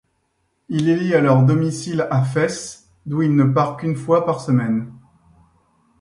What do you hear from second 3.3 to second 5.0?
ne part qu'une fois par semaine.